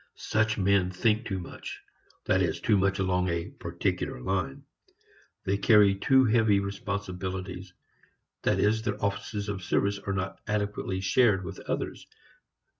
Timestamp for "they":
5.43-5.59